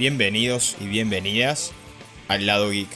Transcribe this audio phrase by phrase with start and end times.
[0.00, 1.72] Bienvenidos y bienvenidas
[2.26, 2.88] al Lado Geek,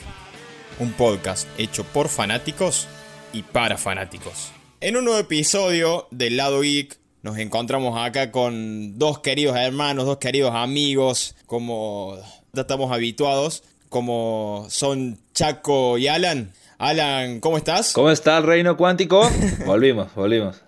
[0.79, 2.89] un podcast hecho por fanáticos
[3.31, 4.53] y para fanáticos.
[4.81, 10.17] En un nuevo episodio del Lado Geek nos encontramos acá con dos queridos hermanos, dos
[10.17, 12.17] queridos amigos, como
[12.55, 16.55] ya estamos habituados, como son Chaco y Alan.
[16.79, 17.93] Alan, ¿cómo estás?
[17.93, 19.31] ¿Cómo está el reino cuántico?
[19.67, 20.63] volvimos, volvimos.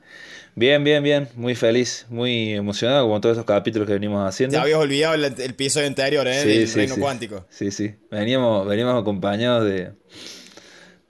[0.59, 1.29] Bien, bien, bien.
[1.37, 4.55] Muy feliz, muy emocionado como todos esos capítulos que venimos haciendo.
[4.57, 6.67] Te habías olvidado el, episodio anterior, ¿eh?
[6.67, 7.01] Sí, reino sí.
[7.01, 7.45] cuántico.
[7.51, 7.95] Sí, sí.
[8.11, 9.93] Veníamos, veníamos acompañados de,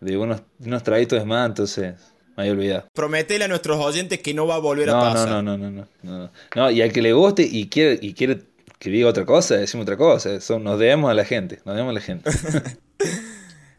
[0.00, 1.94] de unos, unos traguitos más, entonces
[2.36, 2.88] me había olvidado.
[2.92, 5.28] Prometele a nuestros oyentes que no va a volver a No, no, pasar.
[5.28, 6.30] no, no, no, no, no.
[6.56, 8.40] No, y al que le guste y quiere, y quiere
[8.80, 10.32] que diga otra cosa, decimos otra cosa.
[10.34, 12.30] Eso, nos debemos a la gente, nos debemos a la gente.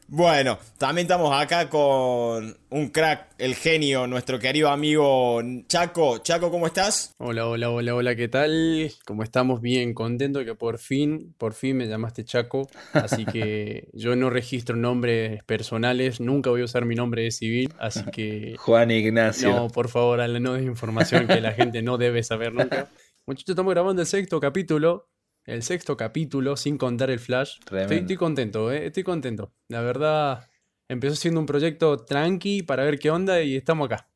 [0.10, 6.20] Bueno, también estamos acá con un crack, el genio, nuestro querido amigo Chaco.
[6.20, 7.14] Chaco, ¿cómo estás?
[7.18, 8.90] Hola, hola, hola, hola, ¿qué tal?
[9.06, 14.16] Como estamos bien contento que por fin, por fin me llamaste Chaco, así que yo
[14.16, 18.92] no registro nombres personales, nunca voy a usar mi nombre de civil, así que Juan
[18.92, 19.54] Ignacio.
[19.54, 22.88] no, por favor, no des información que la gente no debe saber nunca.
[23.26, 25.10] Muchachos, estamos grabando el sexto capítulo,
[25.48, 27.58] el sexto capítulo, sin contar el flash.
[27.72, 28.86] Estoy, estoy contento, ¿eh?
[28.86, 29.52] Estoy contento.
[29.70, 30.48] La verdad,
[30.90, 34.10] empezó siendo un proyecto tranqui para ver qué onda y estamos acá.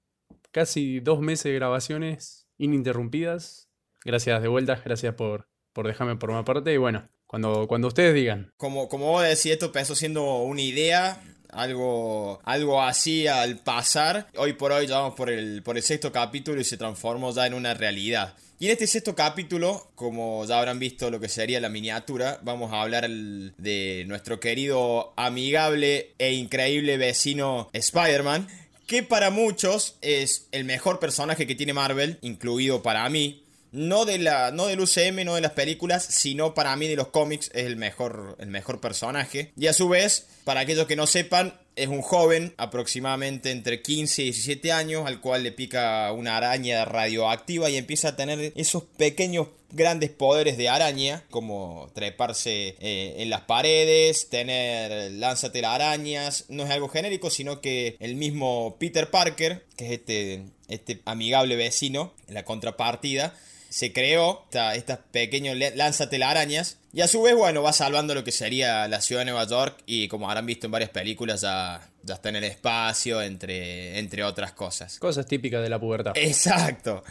[0.52, 3.70] Casi dos meses de grabaciones ininterrumpidas.
[4.04, 6.74] Gracias de vuelta, gracias por, por dejarme por una parte.
[6.74, 8.52] Y bueno, cuando, cuando ustedes digan.
[8.58, 14.28] Como, como vos decís, esto empezó siendo una idea, algo, algo así al pasar.
[14.38, 17.46] Hoy por hoy ya vamos por el, por el sexto capítulo y se transformó ya
[17.48, 18.36] en una realidad.
[18.62, 22.72] Y en este sexto capítulo, como ya habrán visto lo que sería la miniatura, vamos
[22.72, 28.48] a hablar de nuestro querido, amigable e increíble vecino Spider-Man,
[28.86, 33.41] que para muchos es el mejor personaje que tiene Marvel, incluido para mí.
[33.72, 37.08] No, de la, no del UCM, no de las películas, sino para mí de los
[37.08, 39.54] cómics es el mejor, el mejor personaje.
[39.58, 44.24] Y a su vez, para aquellos que no sepan, es un joven, aproximadamente entre 15
[44.24, 48.84] y 17 años, al cual le pica una araña radioactiva y empieza a tener esos
[48.98, 56.46] pequeños grandes poderes de araña, como treparse eh, en las paredes, tener lánzate las arañas,
[56.50, 61.56] no es algo genérico, sino que el mismo Peter Parker, que es este, este amigable
[61.56, 63.34] vecino, en la contrapartida,
[63.72, 68.14] se creó esta- estas pequeños le- lánzate arañas y a su vez, bueno, va salvando
[68.14, 71.40] lo que sería la ciudad de Nueva York y como habrán visto en varias películas
[71.40, 75.00] ya, ya está en el espacio, entre, entre otras cosas.
[75.00, 76.12] Cosas típicas de la pubertad.
[76.16, 77.02] Exacto.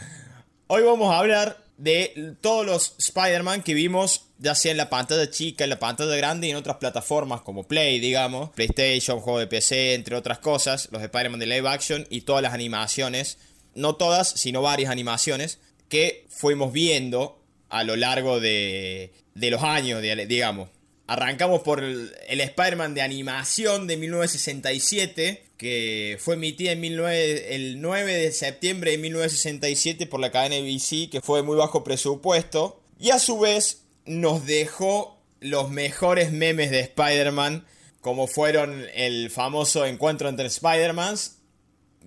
[0.67, 5.31] Hoy vamos a hablar de todos los Spider-Man que vimos, ya sea en la pantalla
[5.31, 9.47] chica, en la pantalla grande y en otras plataformas como Play, digamos, PlayStation, juego de
[9.47, 13.39] PC, entre otras cosas, los Spider-Man de live action y todas las animaciones,
[13.73, 15.57] no todas, sino varias animaciones
[15.91, 17.37] que fuimos viendo
[17.67, 20.69] a lo largo de, de los años, digamos.
[21.05, 28.13] Arrancamos por el, Spider-Man de animación de 1967, que fue emitida en 19 el 9
[28.13, 32.81] de septiembre de 1967 por la cadena ABC, que fue de muy bajo presupuesto.
[32.97, 37.65] Y a su vez nos dejó los mejores memes de Spider-Man,
[37.99, 41.39] como fueron el famoso encuentro entre Spider-Mans.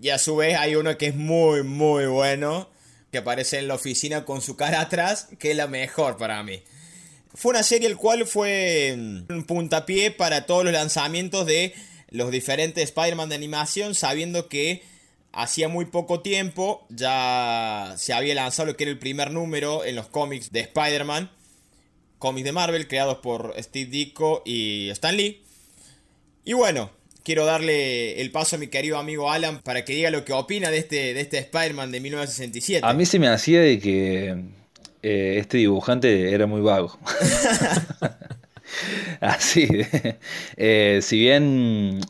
[0.00, 2.70] Y a su vez hay uno que es muy, muy bueno,
[3.14, 6.64] que aparece en la oficina con su cara atrás, que es la mejor para mí.
[7.32, 11.74] Fue una serie el cual fue mm, un puntapié para todos los lanzamientos de
[12.10, 14.82] los diferentes Spider-Man de animación, sabiendo que
[15.30, 19.94] hacía muy poco tiempo ya se había lanzado lo que era el primer número en
[19.94, 21.30] los cómics de Spider-Man,
[22.18, 25.44] cómics de Marvel creados por Steve Ditko y Stan Lee.
[26.44, 26.90] Y bueno,
[27.24, 30.70] quiero darle el paso a mi querido amigo Alan para que diga lo que opina
[30.70, 32.86] de este, de este Spider-Man de 1967.
[32.86, 34.36] A mí se me hacía de que
[35.02, 36.96] eh, este dibujante era muy vago.
[39.20, 39.68] Así.
[40.56, 42.00] eh, si bien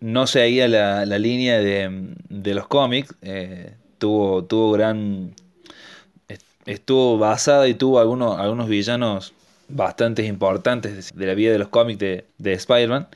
[0.00, 5.34] no seguía la, la línea de, de los cómics, eh, tuvo, tuvo gran.
[6.28, 9.32] est- Estuvo basada y tuvo algunos, algunos villanos
[9.68, 13.08] bastante importantes de la vida de los cómics de, de Spider-Man.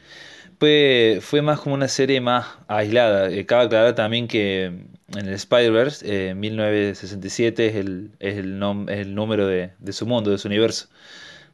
[1.20, 3.30] Fue, más como una serie más aislada.
[3.30, 4.88] Eh, cabe aclarar también que en
[5.26, 10.38] el Spider-Verse, eh, 1967 es el, es el, es el número de, su mundo, de
[10.38, 10.88] su universo.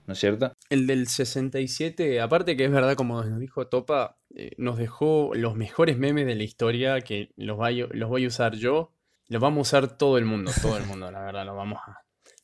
[0.07, 0.53] ¿No es cierto?
[0.71, 5.57] El del 67, aparte que es verdad, como nos dijo Topa, eh, nos dejó los
[5.57, 8.93] mejores memes de la historia que los, voy a- usar yo.
[9.29, 11.79] Los vamos a usar todo el mundo, todo el mundo, la verdad, los vamos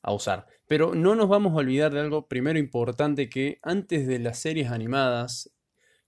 [0.03, 0.47] a usar.
[0.69, 4.71] Pero no nos vamos a olvidar de algo primero importante que antes de las series
[4.71, 5.51] animadas,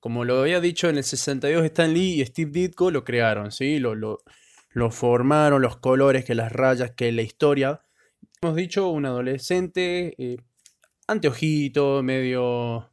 [0.00, 3.79] como lo había dicho en el 62, Stan Lee y Steve Ditko lo crearon, ¿sí?
[3.79, 4.21] Lo, lo,
[4.91, 7.83] formaron, los colores, que las rayas, que la historia.
[8.41, 10.37] hemos dicho, un adolescente, eh,
[11.09, 12.91] anteojito, medio,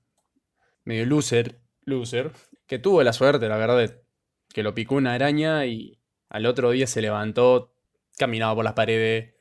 [0.84, 2.32] medio loser, loser,
[2.66, 4.02] que tuvo la suerte, la verdad,
[4.50, 6.00] que lo picó una araña y
[6.30, 7.76] al otro día se levantó,
[8.18, 9.35] caminaba por las paredes,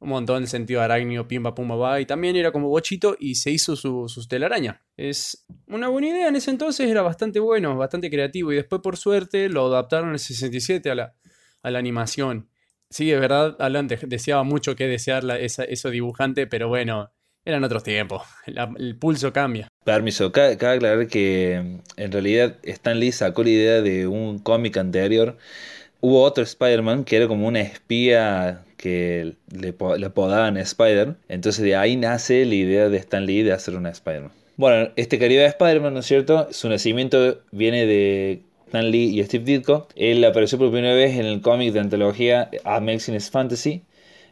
[0.00, 3.50] un montón de sentido arácnido, pimba, pumba, va, y también era como bochito y se
[3.50, 4.82] hizo su, su telaraña.
[4.96, 8.96] Es una buena idea, en ese entonces era bastante bueno, bastante creativo, y después por
[8.96, 11.14] suerte lo adaptaron en el 67 a la,
[11.62, 12.48] a la animación.
[12.90, 17.12] Sí, es verdad, Alan deseaba mucho que desear esa, eso dibujante, pero bueno,
[17.44, 19.68] eran otros tiempos, el pulso cambia.
[19.84, 24.76] Permiso, cabe, aclarar que mm, en realidad Stan Lee sacó la idea de un cómic
[24.76, 25.36] anterior.
[26.00, 31.16] Hubo otro Spider-Man que era como una espía que le, le apodaban Spider.
[31.28, 34.32] Entonces de ahí nace la idea de Stan Lee de hacer una Spider-Man.
[34.56, 36.48] Bueno, este querido Spider-Man, ¿no es cierto?
[36.50, 39.88] Su nacimiento viene de Stan Lee y Steve Ditko.
[39.94, 43.82] Él apareció por primera vez en el cómic de antología Amazing Fantasy,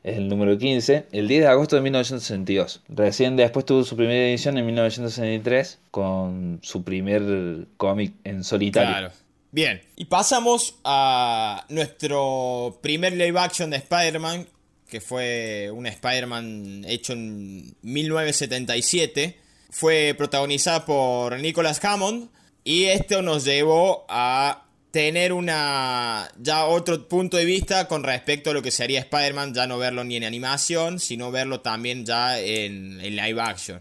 [0.06, 2.82] es el número 15, el 10 de agosto de 1962.
[2.88, 8.90] Recién después tuvo su primera edición en 1963 con su primer cómic en solitario.
[8.90, 9.10] Claro.
[9.56, 14.46] Bien, y pasamos a nuestro primer live action de Spider-Man,
[14.86, 19.40] que fue un Spider-Man hecho en 1977.
[19.70, 22.28] Fue protagonizada por Nicholas Hammond
[22.64, 28.52] y esto nos llevó a tener una ya otro punto de vista con respecto a
[28.52, 33.00] lo que sería Spider-Man, ya no verlo ni en animación, sino verlo también ya en,
[33.00, 33.80] en live action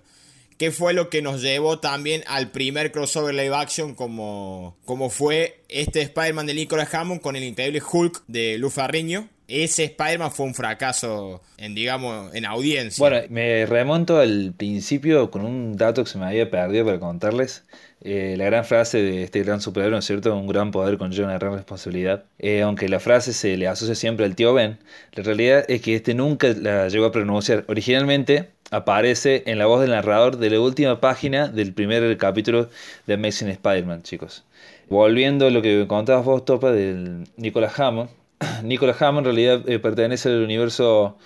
[0.57, 5.63] que fue lo que nos llevó también al primer crossover live action como, como fue
[5.67, 9.29] este Spider-Man de Nicolas Hammond con el increíble Hulk de Lou Ferrigno.
[9.47, 12.99] Ese Spider-Man fue un fracaso en, digamos, en audiencia.
[12.99, 17.63] Bueno, me remonto al principio con un dato que se me había perdido para contarles.
[18.01, 20.35] Eh, la gran frase de este gran superhéroe, ¿no es cierto?
[20.35, 22.25] Un gran poder conlleva una gran responsabilidad.
[22.39, 24.77] Eh, aunque la frase se le asocia siempre al tío Ben,
[25.13, 27.65] la realidad es que este nunca la llegó a pronunciar.
[27.67, 32.69] Originalmente aparece en la voz del narrador de la última página del primer capítulo
[33.07, 34.43] de Amazing Spider-Man, chicos.
[34.89, 38.09] Volviendo a lo que contabas vos, Topa, del Nicolas Hammond.
[38.63, 41.17] Nicolas Hammond en realidad eh, pertenece al universo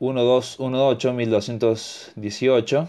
[0.00, 2.88] 1218, 1218.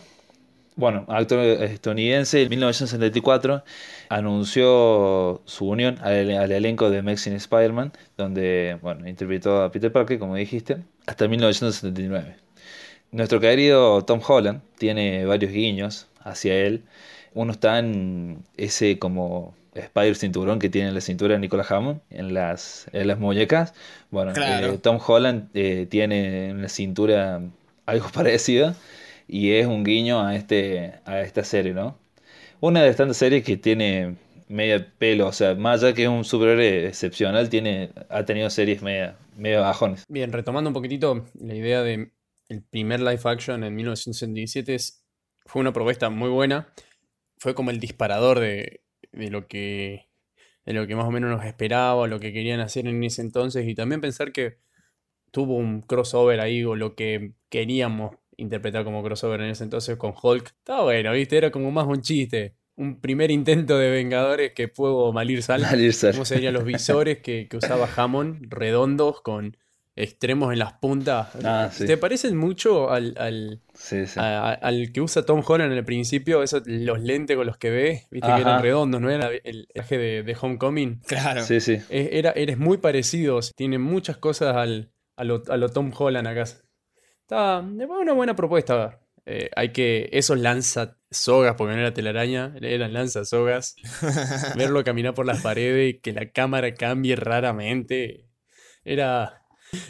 [0.78, 3.64] Bueno, actor estadounidense, en 1974
[4.10, 10.18] anunció su unión al, al elenco de Amazing Spider-Man, donde bueno, interpretó a Peter Parker,
[10.18, 12.38] como dijiste, hasta 1979.
[13.12, 16.86] Nuestro querido Tom Holland tiene varios guiños hacia él.
[17.34, 22.02] Uno está en ese como Spider cinturón que tiene en la cintura de Nicolas Hammond
[22.10, 23.74] en las, en las muñecas.
[24.10, 27.42] Bueno, eh, Tom Holland eh, tiene en la cintura
[27.86, 28.76] algo parecido
[29.28, 31.98] y es un guiño a, este, a esta serie, ¿no?
[32.60, 34.16] Una de tantas series que tiene
[34.50, 38.82] media pelo, o sea, más allá que es un superhéroe excepcional, tiene, ha tenido series
[38.82, 40.06] media, media bajones.
[40.10, 42.12] Bien, retomando un poquitito la idea de
[42.50, 44.76] el primer live action en 1977
[45.46, 46.68] fue una propuesta muy buena.
[47.38, 48.82] Fue como el disparador de,
[49.12, 50.10] lo que
[50.66, 53.68] de lo que más o menos nos esperaba, lo que querían hacer en ese entonces
[53.68, 54.60] y también pensar que
[55.32, 60.14] tuvo un crossover ahí o lo que queríamos interpretar como crossover en ese entonces con
[60.22, 60.48] Hulk.
[60.48, 61.38] Estaba bueno, ¿viste?
[61.38, 62.56] Era como más un chiste.
[62.76, 65.62] Un primer intento de Vengadores que pudo malir sal.
[65.62, 66.14] Malir sal.
[66.14, 68.48] ¿Cómo serían los visores que, que usaba Hammond?
[68.50, 69.58] Redondos con
[70.04, 71.30] extremos en las puntas.
[71.44, 73.62] Ah, ¿Te parecen mucho al, al,
[74.18, 76.44] al, que usa Tom Holland en el principio?
[76.44, 79.98] Eso, los lentes con los que ve, viste que eran redondos, ¿no era el traje
[79.98, 81.02] de, Homecoming?
[81.08, 81.44] Claro.
[81.44, 81.80] Sí, sí.
[81.90, 86.44] Era, eres muy parecido, tiene muchas cosas al, a, lo, Tom Holland acá.
[87.22, 89.00] Está una buena propuesta.
[89.26, 90.10] Eh, hay que.
[90.12, 93.76] Esos lanza sogas, porque no era telaraña, eran lanza sogas.
[94.58, 98.28] verlo caminar por las paredes y que la cámara cambie raramente.
[98.84, 99.41] Era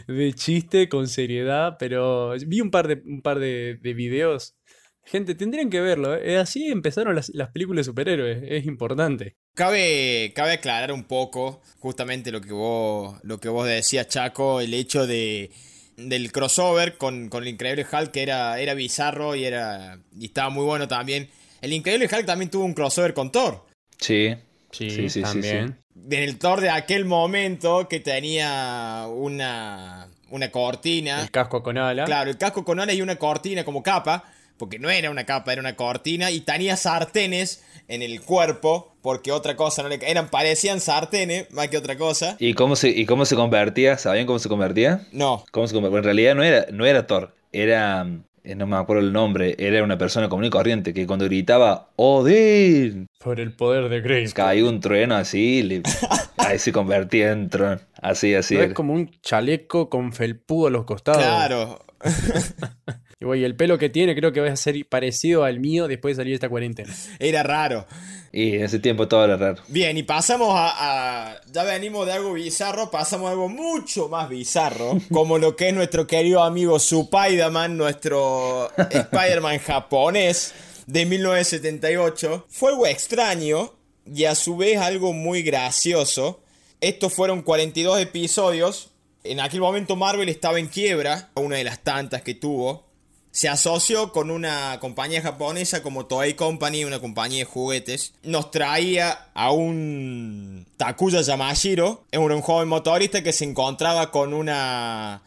[0.07, 4.55] de chiste con seriedad, pero vi un par de, un par de, videos.
[5.03, 6.15] Gente, tendrían que verlo.
[6.15, 6.37] ¿eh?
[6.37, 8.43] Así empezaron las, películas de superhéroes.
[8.43, 9.35] Es importante.
[9.55, 14.73] Cabe, cabe aclarar un poco justamente lo que vos, lo que vos decías, Chaco, el
[14.73, 15.51] hecho de
[15.97, 20.49] del crossover con, con el Increíble Hulk que era, era bizarro y era y estaba
[20.49, 21.29] muy bueno también.
[21.61, 23.65] El Increíble Hulk también tuvo un crossover con Thor.
[23.99, 24.35] Sí.
[24.71, 25.80] Sí, sí, también.
[25.95, 31.21] En el Thor de aquel momento que tenía una, una cortina.
[31.21, 32.05] El casco con ala.
[32.05, 34.23] Claro, el casco con ala y una cortina como capa.
[34.57, 36.29] Porque no era una capa, era una cortina.
[36.31, 38.95] Y tenía sartenes en el cuerpo.
[39.01, 42.35] Porque otra cosa no le eran Parecían sartenes más que otra cosa.
[42.39, 43.97] ¿Y cómo se, y cómo se convertía?
[43.97, 45.07] ¿Sabían cómo se convertía?
[45.11, 45.43] No.
[45.51, 45.97] ¿Cómo se convertía?
[45.97, 47.33] En realidad no era, no era Thor.
[47.51, 48.07] Era
[48.43, 51.89] eh, no me acuerdo el nombre, era una persona común y corriente que cuando gritaba
[51.95, 53.07] ¡Odin!
[53.19, 54.33] Por el poder de Grace.
[54.33, 55.81] Caía un trueno así,
[56.37, 57.79] ahí se convertía en trueno.
[58.01, 58.57] Así, así.
[58.57, 61.21] es como un chaleco con felpudo a los costados.
[61.21, 61.79] Claro.
[63.21, 66.17] y güey, el pelo que tiene creo que va a ser parecido al mío después
[66.17, 66.91] de salir de esta cuarentena.
[67.19, 67.85] Era raro.
[68.31, 69.61] Y en ese tiempo todo era raro.
[69.67, 74.27] Bien, y pasamos a, a, Ya venimos de algo bizarro, pasamos a algo mucho más
[74.27, 80.55] bizarro, como lo que es nuestro querido amigo Supaidaman, nuestro Spider-Man japonés
[80.87, 82.47] de 1978.
[82.49, 83.75] Fue algo extraño
[84.11, 86.41] y a su vez algo muy gracioso.
[86.79, 88.89] Estos fueron 42 episodios.
[89.23, 92.89] En aquel momento Marvel estaba en quiebra, una de las tantas que tuvo.
[93.31, 98.13] Se asoció con una compañía japonesa como Toei Company, una compañía de juguetes.
[98.23, 105.21] Nos traía a un Takuya Yamashiro, es un joven motorista que se encontraba con una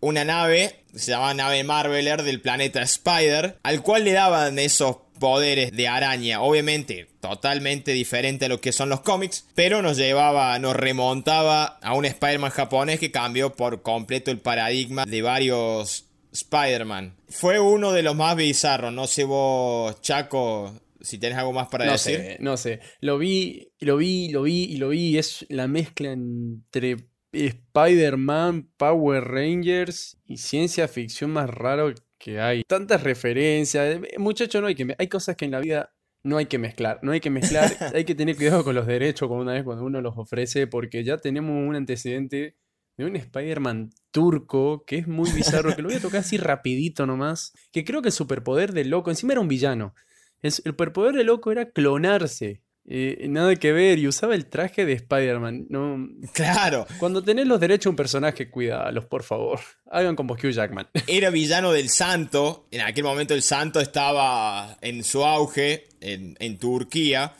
[0.00, 5.72] una nave, se llamaba nave Marveler del planeta Spider, al cual le daban esos poderes
[5.72, 10.74] de araña, obviamente totalmente diferente a lo que son los cómics, pero nos llevaba, nos
[10.74, 17.16] remontaba a un Spider-Man japonés que cambió por completo el paradigma de varios Spider-Man.
[17.28, 21.86] Fue uno de los más bizarros, no sé vos, Chaco, si tenés algo más para
[21.86, 22.16] no decir.
[22.16, 26.12] Sé, no sé, lo vi, lo vi, lo vi y lo vi, es la mezcla
[26.12, 26.96] entre
[27.32, 32.62] Spider-Man, Power Rangers y ciencia ficción más raro que hay.
[32.64, 33.96] Tantas referencias.
[33.96, 34.94] Eh, Muchachos, no hay que.
[34.98, 37.00] Hay cosas que en la vida no hay que mezclar.
[37.02, 37.70] No hay que mezclar.
[37.94, 40.66] hay que tener cuidado con los derechos con una vez cuando uno los ofrece.
[40.66, 42.56] Porque ya tenemos un antecedente
[43.04, 45.74] de un Spider-Man turco que es muy bizarro.
[45.74, 47.52] que lo voy a tocar así rapidito nomás.
[47.72, 49.10] Que creo que el superpoder del loco.
[49.10, 49.94] Encima era un villano.
[50.42, 52.62] El superpoder del loco era clonarse.
[52.86, 55.66] Eh, nada que ver, y usaba el traje de Spider-Man.
[55.68, 56.08] No...
[56.32, 56.86] Claro.
[56.98, 59.60] Cuando tenés los derechos de un personaje, cuídalos, por favor.
[59.90, 60.88] Hagan como Hugh Jackman.
[61.06, 62.66] Era villano del Santo.
[62.70, 67.34] En aquel momento el Santo estaba en su auge en, en Turquía.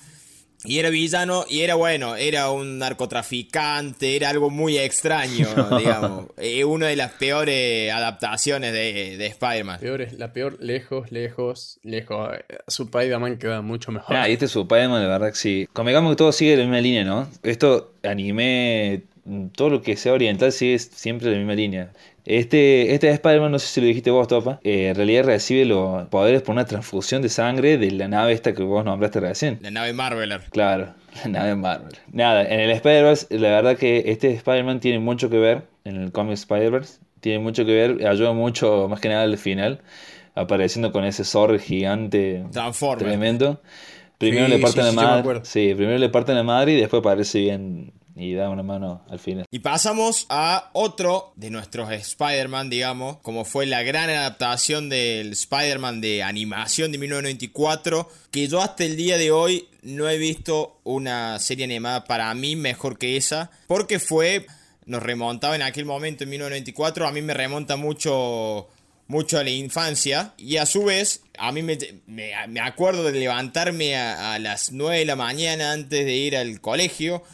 [0.64, 5.48] Y era villano, y era bueno, era un narcotraficante, era algo muy extraño,
[5.78, 6.26] digamos.
[6.36, 9.80] Eh, una de las peores adaptaciones de, de Spider-Man.
[10.18, 12.28] la peor, lejos, lejos, lejos.
[12.66, 14.16] Su Spider-Man queda mucho mejor.
[14.16, 15.68] Ah, y este Spider-Man, de verdad que sí.
[15.72, 17.28] Convengamos que todo sigue la misma línea, ¿no?
[17.42, 19.02] Esto, anime,
[19.54, 21.92] todo lo que sea oriental sigue siempre la misma línea.
[22.24, 26.06] Este, este Spider-Man, no sé si lo dijiste vos, Topa, eh, en realidad recibe los
[26.08, 29.58] poderes por una transfusión de sangre de la nave esta que vos nombraste recién.
[29.62, 30.42] La nave Marveler.
[30.50, 31.94] Claro, la nave Marvel.
[32.12, 36.12] Nada, en el Spider-Verse, la verdad que este Spider-Man tiene mucho que ver en el
[36.12, 36.98] cómic Spider-Verse.
[37.20, 39.80] Tiene mucho que ver, ayuda mucho, más que nada al final,
[40.34, 42.44] apareciendo con ese zorro gigante
[42.98, 43.60] tremendo.
[44.18, 45.40] Primero le parten la madre.
[45.44, 49.18] Sí, primero le parten la madre y después aparece bien y da una mano al
[49.18, 49.46] final.
[49.50, 56.00] Y pasamos a otro de nuestros Spider-Man, digamos, como fue la gran adaptación del Spider-Man
[56.00, 61.38] de animación de 1994, que yo hasta el día de hoy no he visto una
[61.38, 64.46] serie animada para mí mejor que esa, porque fue,
[64.84, 68.68] nos remontaba en aquel momento en 1994, a mí me remonta mucho
[69.06, 73.96] mucho a la infancia y a su vez a mí me, me, acuerdo de levantarme
[73.96, 77.24] a, a, las 9 de la mañana antes de ir al colegio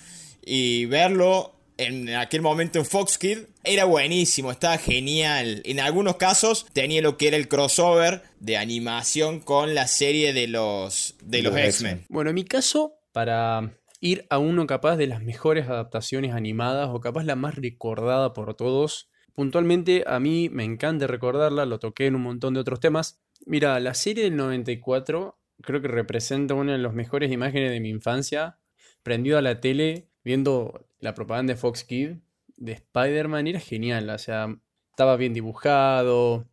[0.46, 5.60] y verlo en aquel momento en Fox Kid era buenísimo, estaba genial.
[5.64, 10.46] En algunos casos tenía lo que era el crossover de animación con la serie de
[10.46, 12.06] los, de los, X-Men.
[12.08, 17.00] Bueno, en mi caso, para ir a uno capaz de las mejores adaptaciones animadas o
[17.00, 22.14] capaz la más recordada por todos, puntualmente a mí me encanta recordarla, lo toqué en
[22.14, 23.20] un montón de otros temas.
[23.44, 27.90] Mira, la serie del 94 creo que representa una de las mejores imágenes de mi
[27.90, 28.58] infancia.
[29.02, 32.16] Prendido a la tele, viendo la propaganda de Fox Kid
[32.56, 34.58] de Spider-Man era genial, o sea,
[34.90, 36.48] estaba bien dibujado.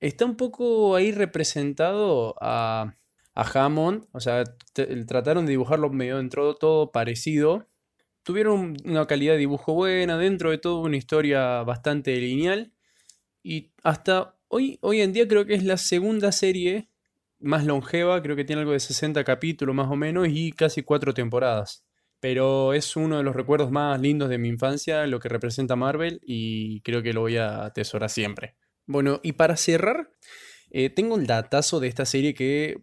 [0.00, 2.96] Está un poco ahí representado a,
[3.34, 7.68] a Hammond, o sea, trataron de dibujarlo medio dentro todo parecido.
[8.22, 12.72] Tuvieron una calidad de dibujo buena, dentro de todo una historia bastante lineal.
[13.42, 16.88] Y hasta hoy, hoy en día creo que es la segunda serie
[17.40, 21.12] más longeva, creo que tiene algo de 60 capítulos más o menos y casi cuatro
[21.12, 21.84] temporadas
[22.22, 26.20] pero es uno de los recuerdos más lindos de mi infancia, lo que representa Marvel,
[26.24, 28.54] y creo que lo voy a atesorar siempre.
[28.86, 30.08] Bueno, y para cerrar,
[30.70, 32.76] eh, tengo el datazo de esta serie que...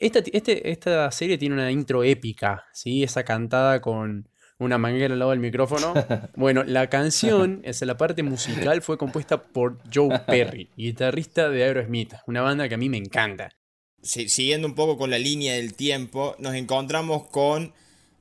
[0.00, 3.02] Esta, este, esta serie tiene una intro épica, ¿sí?
[3.02, 5.92] Esa cantada con una manguera al lado del micrófono.
[6.34, 12.14] Bueno, la canción, esa, la parte musical, fue compuesta por Joe Perry, guitarrista de Aerosmith,
[12.26, 13.50] una banda que a mí me encanta.
[14.00, 17.74] siguiendo un poco con la línea del tiempo, nos encontramos con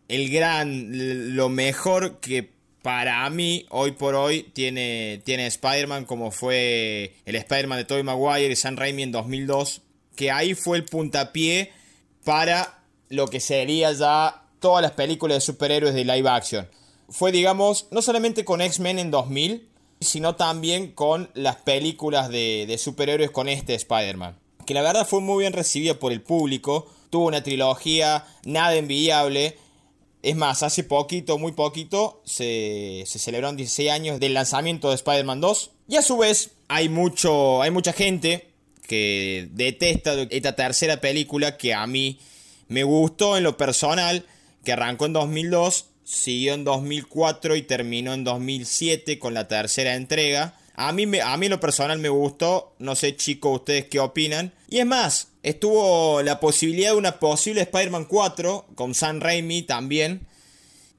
[0.08, 2.50] el gran, lo mejor que
[2.82, 8.52] para mí hoy por hoy tiene, tiene Spider-Man como fue el Spider-Man de Tobey Maguire
[8.52, 9.82] y Sam Raimi en 2002,
[10.16, 11.72] que ahí fue el puntapié
[12.24, 16.68] para lo que sería ya todas las películas de superhéroes de live action.
[17.10, 19.68] Fue, digamos, no solamente con X-Men en 2000,
[20.00, 24.38] sino también con las películas de, de superhéroes con este Spider-Man.
[24.66, 29.58] Que la verdad fue muy bien recibida por el público, tuvo una trilogía nada envidiable.
[30.24, 35.42] Es más, hace poquito, muy poquito, se, se celebraron 16 años del lanzamiento de Spider-Man
[35.42, 35.72] 2.
[35.90, 38.50] Y a su vez, hay, mucho, hay mucha gente
[38.88, 42.20] que detesta esta tercera película que a mí
[42.68, 44.26] me gustó en lo personal,
[44.64, 50.58] que arrancó en 2002, siguió en 2004 y terminó en 2007 con la tercera entrega.
[50.76, 54.00] A mí, me, a mí en lo personal me gustó, no sé chicos ustedes qué
[54.00, 54.54] opinan.
[54.70, 60.28] Y es más, estuvo la posibilidad de una posible Spider-Man 4 con Sam Raimi también.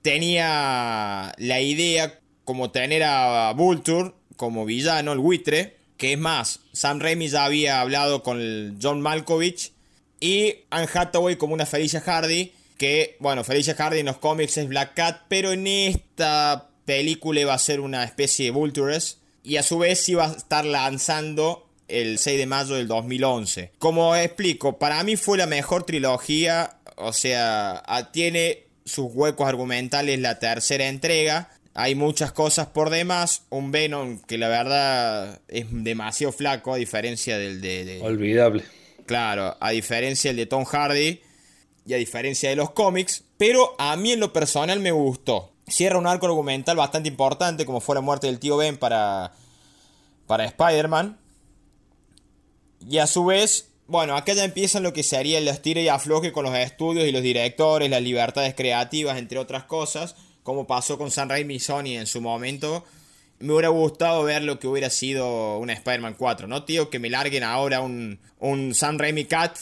[0.03, 5.77] Tenía la idea como tener a Vulture como villano, el buitre.
[5.99, 9.73] Que es más, Sam Raimi ya había hablado con John Malkovich
[10.21, 12.53] y Anne Hathaway como una Felicia Hardy.
[12.79, 17.53] Que, bueno, Felicia Hardy en los cómics es Black Cat, pero en esta película iba
[17.53, 19.19] a ser una especie de Vultures.
[19.43, 23.73] Y a su vez iba a estar lanzando el 6 de mayo del 2011.
[23.79, 26.79] Como explico, para mí fue la mejor trilogía.
[26.97, 31.51] O sea, tiene sus huecos argumentales la tercera entrega.
[31.75, 33.43] Hay muchas cosas por demás.
[33.51, 38.01] Un Venom que la verdad es demasiado flaco a diferencia del de...
[38.03, 38.65] Olvidable.
[39.07, 41.21] Claro, a diferencia del de Tom Hardy
[41.87, 43.25] y a diferencia de los cómics.
[43.39, 45.53] Pero a mí en lo personal me gustó.
[45.69, 49.33] Cierra un arco argumental bastante importante como fue la muerte del tío Ben para,
[50.27, 51.17] para Spider-Man.
[52.87, 56.33] Y a su vez, bueno, acá ya empiezan lo que sería el estira y afloje
[56.33, 60.15] con los estudios y los directores, las libertades creativas, entre otras cosas
[60.49, 62.83] como pasó con San Raimi y Sony en su momento.
[63.39, 66.49] Me hubiera gustado ver lo que hubiera sido una Spider-Man 4.
[66.49, 69.59] No tío que me larguen ahora un, un San Raimi Cat,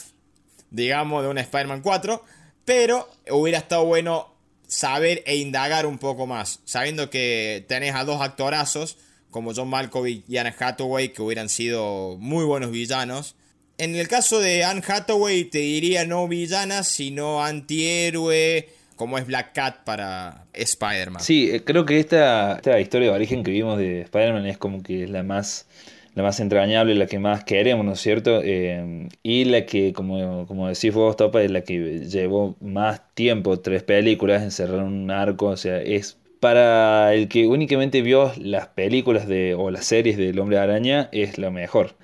[0.71, 2.23] digamos, de una Spider-Man 4.
[2.63, 4.33] Pero hubiera estado bueno
[4.65, 6.61] saber e indagar un poco más.
[6.63, 8.97] Sabiendo que tenés a dos actorazos,
[9.31, 13.35] como John Malkovich y Anne Hathaway, que hubieran sido muy buenos villanos.
[13.77, 19.53] En el caso de Anne Hathaway, te diría no villana, sino antihéroe como es Black
[19.53, 21.21] Cat para Spider-Man.
[21.21, 24.81] Sí, eh, creo que esta, esta, historia de origen que vimos de Spider-Man es como
[24.81, 25.67] que es la más,
[26.15, 28.41] la más entrañable, la que más queremos, ¿no es cierto?
[28.43, 33.59] Eh, y la que, como, como decís vos, Topa, es la que llevó más tiempo,
[33.59, 39.27] tres películas, encerrar un arco, o sea, es para el que únicamente vio las películas
[39.27, 41.95] de, o las series del Hombre Araña, es lo mejor.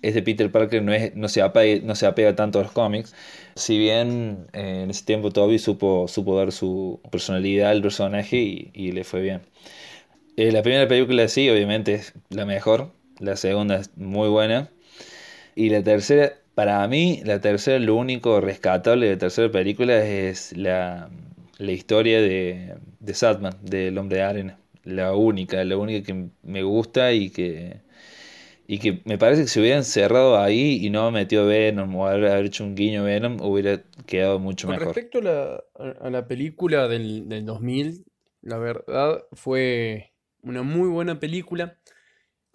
[0.00, 3.14] Es de Peter Parker, no, es, no, se, apega, no se tanto a los cómics.
[3.56, 8.92] Si bien eh, en ese tiempo Toby supo, supo dar su personalidad al personaje y,
[8.92, 9.42] le fue bien.
[10.38, 12.90] Eh, la primera película sí, obviamente es la mejor.
[13.18, 14.70] La segunda es muy buena.
[15.56, 20.56] Y la tercera, para mí, la tercera, lo único rescatable de la tercera película es
[20.56, 21.10] la,
[21.58, 24.58] la historia de, de Sadman, del hombre de arena.
[24.84, 27.82] La única, la única que me gusta y que
[28.66, 32.44] y que me parece que si hubieran cerrado ahí y no metido Venom o haber,
[32.44, 34.88] hecho un guiño Venom, hubiera quedado mucho Con mejor.
[34.88, 35.64] respecto a la,
[36.00, 38.04] a la película del, del 2000,
[38.40, 40.12] la verdad fue
[40.42, 41.78] una muy buena película.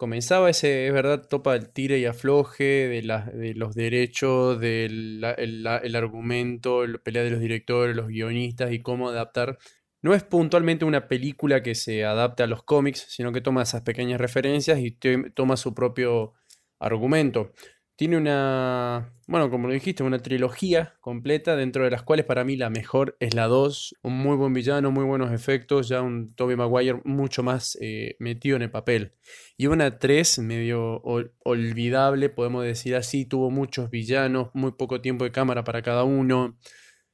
[0.00, 3.02] Comenzaba ese, es verdad, topa el tire y afloje de,
[3.34, 8.80] de los derechos, del el, el argumento, la pelea de los directores, los guionistas y
[8.80, 9.58] cómo adaptar
[10.00, 13.82] no es puntualmente una película que se adapte a los cómics, sino que toma esas
[13.82, 14.92] pequeñas referencias y
[15.34, 16.32] toma su propio
[16.78, 17.52] argumento.
[18.00, 22.56] Tiene una, bueno, como lo dijiste, una trilogía completa, dentro de las cuales para mí
[22.56, 23.96] la mejor es la 2.
[24.00, 28.56] Un muy buen villano, muy buenos efectos, ya un Tobey Maguire mucho más eh, metido
[28.56, 29.12] en el papel.
[29.58, 31.02] Y una 3 medio
[31.44, 36.56] olvidable, podemos decir así, tuvo muchos villanos, muy poco tiempo de cámara para cada uno,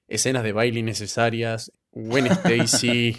[0.07, 3.17] escenas de baile innecesarias, Gwen Stacy.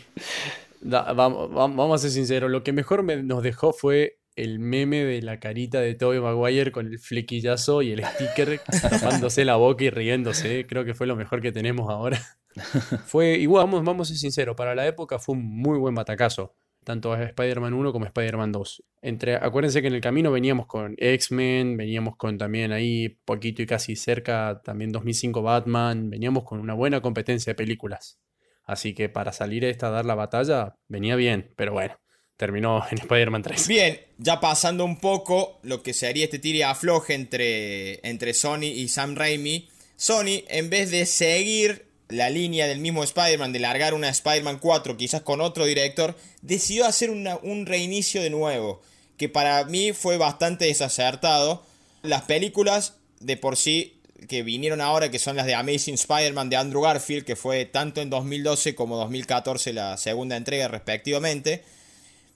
[0.80, 5.40] vamos, vamos, a ser sinceros, lo que mejor nos dejó fue el meme de la
[5.40, 10.66] carita de Tobey Maguire con el flequillazo y el sticker tapándose la boca y riéndose.
[10.68, 12.22] Creo que fue lo mejor que tenemos ahora.
[13.06, 16.56] Fue igual, vamos, vamos a ser sinceros, para la época fue un muy buen batacazo.
[16.84, 18.84] Tanto Spider-Man 1 como Spider-Man 2.
[19.04, 23.68] Entre, acuérdense que en el camino veníamos con X-Men, veníamos con también ahí poquito y
[23.68, 28.20] casi cerca también 2005 Batman, veníamos con una buena competencia de películas.
[28.64, 32.00] Así que para salir esta a dar la batalla venía bien, pero bueno,
[32.38, 33.68] terminó en Spider-Man 3.
[33.68, 38.88] Bien, ya pasando un poco lo que sería este tire afloje entre, entre Sony y
[38.88, 39.70] Sam Raimi.
[39.96, 44.96] Sony, en vez de seguir la línea del mismo Spider-Man, de largar una Spider-Man 4
[44.96, 48.82] quizás con otro director, decidió hacer un reinicio de nuevo,
[49.18, 51.66] que para mí fue bastante desacertado.
[52.04, 53.98] Las películas de por sí
[54.28, 58.02] que vinieron ahora, que son las de Amazing Spider-Man de Andrew Garfield, que fue tanto
[58.02, 61.64] en 2012 como 2014 la segunda entrega respectivamente,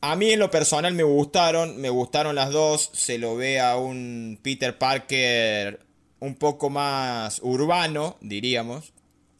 [0.03, 2.89] A mí en lo personal me gustaron, me gustaron las dos.
[2.93, 5.79] Se lo ve a un Peter Parker
[6.19, 8.93] un poco más urbano, diríamos.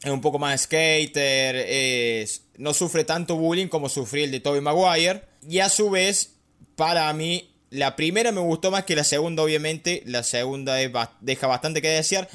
[0.04, 4.60] Es un poco más skater, es, no sufre tanto bullying como sufrió el de Tobey
[4.60, 5.22] Maguire.
[5.48, 6.36] Y a su vez,
[6.76, 10.02] para mí, la primera me gustó más que la segunda, obviamente.
[10.06, 10.76] La segunda
[11.20, 12.28] deja bastante que desear.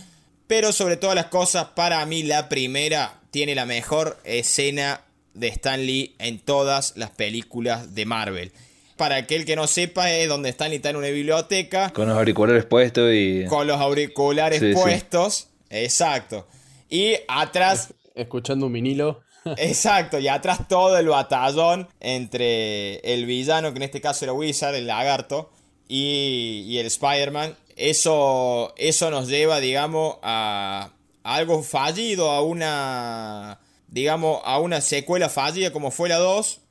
[0.47, 5.01] Pero sobre todas las cosas, para mí la primera tiene la mejor escena
[5.37, 8.51] de Stan Lee en todas las películas de Marvel.
[8.95, 11.91] Para aquel que no sepa, es donde Stan Lee está en una biblioteca.
[11.91, 13.45] Con los auriculares puestos y.
[13.45, 15.49] Con los auriculares puestos.
[15.69, 16.47] Exacto.
[16.89, 17.93] Y atrás.
[18.15, 19.21] Escuchando un vinilo.
[19.57, 24.75] Exacto, y atrás todo el batallón entre el villano, que en este caso era Wizard,
[24.75, 25.51] el lagarto,
[25.87, 27.55] y, el Spider-Man.
[27.75, 30.91] Eso, eso nos lleva, digamos, a,
[31.23, 36.61] algo fallido, a una, digamos, a una secuela fallida como fue la 2,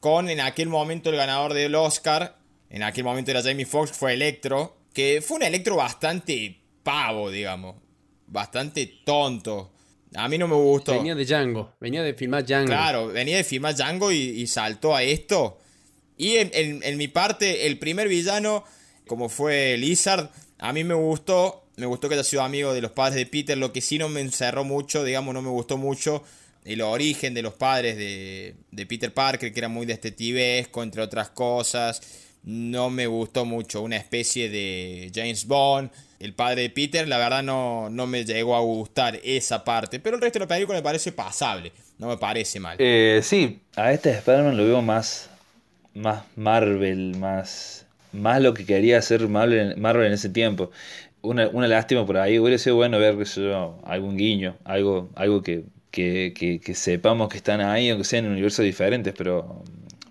[0.00, 2.36] con en aquel momento el ganador del Oscar,
[2.70, 7.76] en aquel momento era Jamie Foxx, fue Electro, que fue un Electro bastante pavo, digamos,
[8.26, 9.70] bastante tonto.
[10.14, 10.92] A mí no me gustó.
[10.92, 12.66] Venía de Django, venía de filmar Django.
[12.66, 15.58] Claro, venía de filmar Django y, saltó a esto.
[16.16, 18.64] Y en, mi parte, el primer villano,
[19.08, 21.62] como fue Lizard, a mí me gustó.
[21.76, 23.58] Me gustó que haya sido amigo de los padres de Peter.
[23.58, 26.22] Lo que sí no me encerró mucho, digamos, no me gustó mucho
[26.64, 31.30] el origen de los padres de, de Peter Parker, que era muy detectivesco, entre otras
[31.30, 32.00] cosas.
[32.42, 33.82] No me gustó mucho.
[33.82, 35.90] Una especie de James Bond
[36.24, 40.00] el padre de Peter, la verdad no, no me llegó a gustar esa parte.
[40.00, 41.70] Pero el resto de la película me parece pasable.
[41.98, 42.76] No me parece mal.
[42.78, 45.28] Eh, sí, a este Spider-Man lo veo más,
[45.92, 50.70] más Marvel, más, más lo que quería hacer Marvel, Marvel en ese tiempo.
[51.20, 52.38] Una, lástima por ahí.
[52.38, 53.18] Hubiera sido bueno ver
[53.84, 58.64] algún guiño, algo, algo que, que, que, sepamos que están ahí, aunque sean en universos
[58.64, 59.62] diferentes, pero,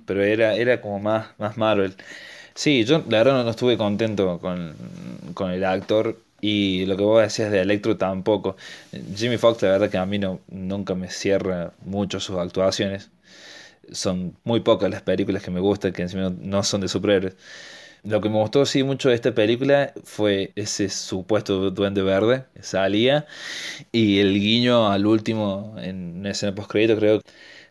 [0.05, 1.93] pero era, era como más, más Marvel.
[2.55, 7.51] Sí, yo la verdad no, estuve contento con, el actor y lo que vos decías
[7.51, 8.55] de Electro tampoco.
[9.15, 13.09] Jimmy Fox la verdad que a mí no, nunca me cierra mucho sus actuaciones.
[13.91, 17.35] Son muy pocas las películas que me gustan, que encima no son de superhéroes.
[18.03, 22.61] Lo que me gustó sí mucho de esta película fue ese supuesto duende verde que
[22.63, 23.25] salía
[23.93, 27.21] y el guiño al último en una escena post crédito creo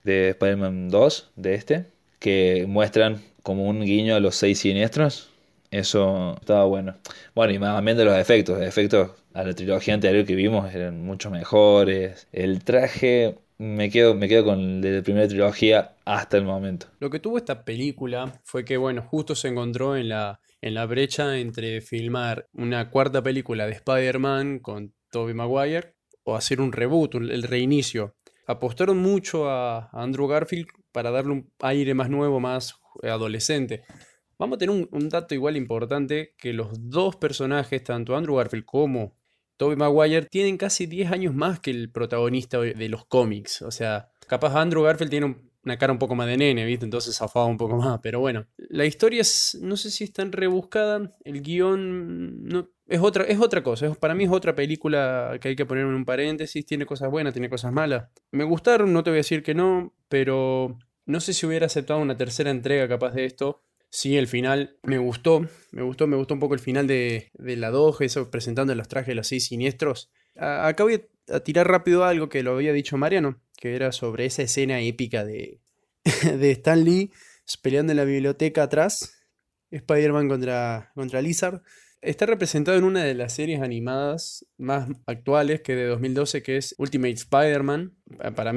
[0.05, 1.87] de Spider-Man 2 de este
[2.19, 5.31] que muestran como un guiño a los seis siniestros.
[5.71, 6.97] Eso estaba bueno.
[7.35, 8.59] Bueno, y más bien de los efectos.
[8.59, 12.29] Los efectos a la trilogía anterior que vimos eran mucho mejores.
[12.33, 16.89] El traje, me quedo, me quedo con la primera trilogía hasta el momento.
[16.99, 20.85] Lo que tuvo esta película fue que, bueno, justo se encontró en la, en la
[20.85, 25.95] brecha entre filmar una cuarta película de Spider-Man con Tobey Maguire
[26.25, 28.17] o hacer un reboot, el reinicio.
[28.49, 33.85] Apostaron mucho a Andrew Garfield para darle un aire más nuevo, más adolescente.
[34.39, 39.17] Vamos a tener un, dato igual importante, que los dos personajes, tanto Andrew Garfield como
[39.57, 43.63] Tobey Maguire, tienen casi 10 años más que el protagonista de los cómics.
[43.63, 46.85] O sea, capaz Andrew Garfield tiene una cara un poco más de nene, ¿viste?
[46.85, 48.01] Entonces zafaba un poco más.
[48.03, 53.01] Pero bueno, la historia es, no sé si es tan rebuscada, el guion no, es,
[53.01, 53.93] otra, es otra cosa.
[53.95, 56.67] para mí es otra película que hay que poner en un paréntesis.
[56.67, 58.09] Tiene cosas buenas, tiene cosas malas.
[58.33, 62.01] Me gustaron, no te voy a decir que no, pero no sé si hubiera aceptado
[62.01, 63.63] una tercera entrega capaz de esto.
[63.95, 67.71] Sí, el final me gustó, me gustó, me gustó un poco el final de, la
[67.71, 70.11] 2, eso presentando los trajes de los seis siniestros.
[70.35, 74.43] acá voy a, tirar rápido algo que lo había dicho Mariano, que era sobre esa
[74.43, 75.61] escena épica de,
[76.25, 77.13] de Stan Lee
[77.61, 79.23] peleando en la biblioteca atrás,
[79.71, 81.63] Spider-Man contra, contra Lizard.
[82.01, 86.75] Está representado en una de las series animadas más actuales que de 2012, que es
[86.79, 87.95] Ultimate Spider-Man.
[88.35, 88.53] Para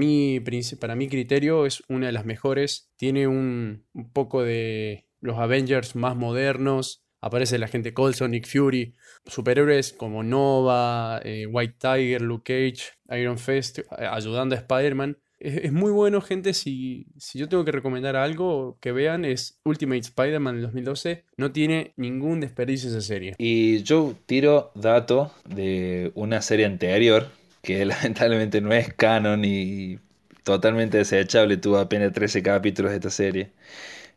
[0.79, 2.89] para mi criterio, es una de las mejores.
[2.95, 7.03] Tiene un, poco de los Avengers más modernos.
[7.21, 8.93] Aparece la gente Coulson, Nick Fury,
[9.25, 15.71] superhéroes como Nova, eh, White Tiger, Luke Cage, Iron Fist, eh, ayudando a Spider-Man es,
[15.71, 16.53] muy bueno, gente.
[16.53, 21.25] Si, si yo tengo que recomendar algo que vean, es Ultimate Spider-Man del 2012.
[21.38, 23.35] No tiene ningún desperdicio esa serie.
[23.38, 27.29] Y yo tiro dato de una serie anterior
[27.61, 29.99] que lamentablemente no es canon y
[30.43, 31.57] totalmente desechable.
[31.57, 33.51] Tuvo apenas 13 capítulos de esta serie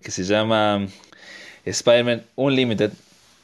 [0.02, 0.86] que se llama
[1.64, 2.92] Spider-Man Unlimited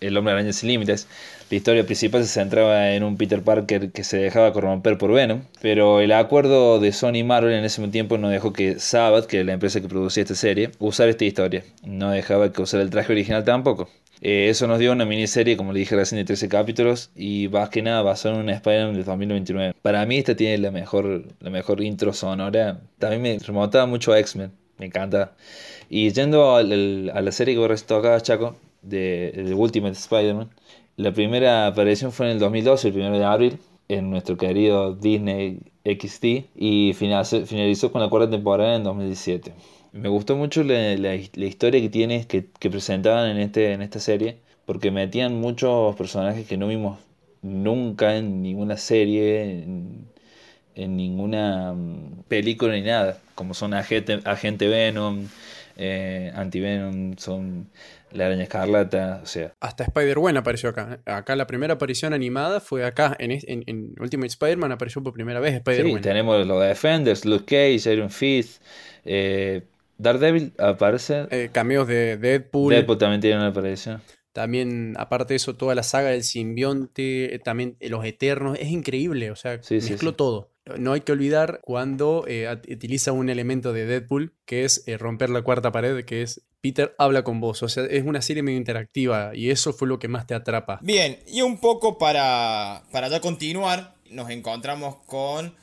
[0.07, 1.09] el hombre araña sin límites.
[1.51, 5.43] La historia principal se centraba en un Peter Parker que se dejaba corromper por Venom,
[5.61, 9.41] pero el acuerdo de Sony y Marvel en ese tiempo no dejó que Sabbath, que
[9.41, 11.65] es la empresa que producía esta serie, usara esta historia.
[11.85, 13.89] No dejaba que usara el traje original tampoco.
[14.21, 17.69] Eh, eso nos dio una miniserie, como le dije recién, de 13 capítulos y más
[17.69, 19.75] que nada basado en un Spider-Man de 2029.
[19.83, 22.81] Para mí esta tiene la mejor, la mejor intro sonora.
[22.99, 25.35] También me remontaba mucho a X-Men me encanta.
[25.89, 30.51] Y yendo a la serie que vos acá, Chaco, de, de Ultimate Spider-Man,
[30.97, 33.59] la primera aparición fue en el 2012, el 1 de abril,
[33.89, 39.53] en nuestro querido Disney XD, y finalizó con la cuarta temporada en 2017.
[39.93, 44.39] Me gustó mucho la, historia que tiene, que, que, presentaban en, este, en esta serie,
[44.67, 46.99] porque metían muchos personajes que no vimos
[47.43, 49.65] nunca en ninguna serie,
[50.77, 55.29] ninguna mm, película ni nada, como son Agente, Agente Venom,
[55.77, 57.69] eh, Anti-Venom, son
[58.13, 59.53] la araña escarlata, o sea.
[59.61, 61.01] Hasta Spider-Man apareció acá.
[61.05, 63.17] Acá la primera aparición animada fue acá.
[63.19, 65.97] En, en, Ultimate Spider-Man apareció por primera vez Spider-Man.
[65.97, 68.63] Sí, tenemos los Defenders, Luke Cage, Iron Fist,
[69.05, 69.63] eh,
[69.99, 71.27] Daredevil aparece.
[71.31, 72.73] Eh, cameos de Deadpool.
[72.73, 74.01] Deadpool también tiene una aparición.
[74.33, 78.69] También, aparte de eso, toda la saga del simbionte, eh, también eh, los eternos, es
[78.69, 80.51] increíble, o sea, mezcló todo.
[80.79, 82.25] No hay que olvidar cuando
[82.71, 87.25] utiliza un elemento de Deadpool, que es romper la cuarta pared, que es Peter habla
[87.25, 87.63] con vos.
[87.63, 90.79] O sea, es una serie medio interactiva y eso fue lo que más te atrapa.
[90.81, 95.55] Bien, y un poco para, para ya continuar, nos encontramos con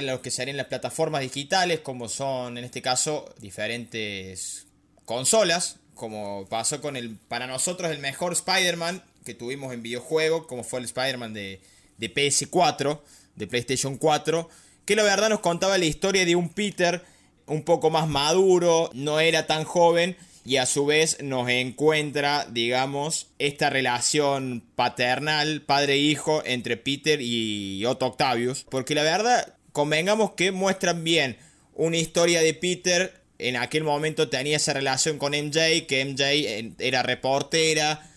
[0.00, 4.66] lo que serían las plataformas digitales, como son en este caso diferentes
[5.04, 10.64] consolas, como pasó con el, para nosotros, el mejor Spider-Man que tuvimos en videojuego, como
[10.64, 11.60] fue el Spider-Man de,
[11.98, 13.00] de PS4,
[13.38, 14.48] de PlayStation 4,
[14.84, 17.02] que la verdad nos contaba la historia de un Peter
[17.46, 23.28] un poco más maduro, no era tan joven y a su vez nos encuentra, digamos,
[23.38, 28.64] esta relación paternal, padre-hijo, entre Peter y Otto Octavius.
[28.70, 31.36] Porque la verdad, convengamos que muestran bien
[31.74, 33.20] una historia de Peter.
[33.38, 38.08] En aquel momento tenía esa relación con MJ, que MJ eh, era reportera